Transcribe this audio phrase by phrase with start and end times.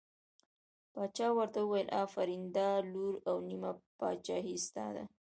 [0.93, 5.03] باچا ورته وویل آفرین دا لور او نیمه پاچهي ستا ده.